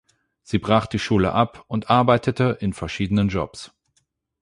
[0.41, 3.71] Sie brach die Schule ab und arbeitete in verschiedenen Jobs.